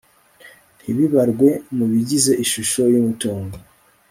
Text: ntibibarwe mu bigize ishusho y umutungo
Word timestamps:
ntibibarwe 0.79 1.49
mu 1.75 1.85
bigize 1.91 2.31
ishusho 2.43 2.81
y 2.93 2.95
umutungo 3.01 3.55